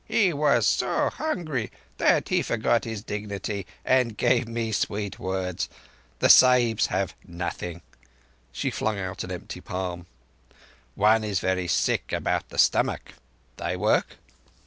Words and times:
He 0.07 0.33
was 0.33 0.65
so 0.65 1.11
hungry 1.11 1.71
that 1.99 2.29
he 2.29 2.41
forgot 2.41 2.85
his 2.85 3.03
dignity 3.03 3.67
and 3.85 4.17
gave 4.17 4.47
me 4.47 4.71
sweet 4.71 5.19
words. 5.19 5.69
The 6.17 6.27
Sahibs 6.27 6.87
have 6.87 7.13
nothing." 7.23 7.83
She 8.51 8.71
flung 8.71 8.97
out 8.97 9.23
an 9.23 9.29
empty 9.31 9.61
palm. 9.61 10.07
"One 10.95 11.23
is 11.23 11.39
very 11.39 11.67
sick 11.67 12.11
about 12.11 12.49
the 12.49 12.57
stomach. 12.57 13.13
Thy 13.57 13.75
work?" 13.75 14.17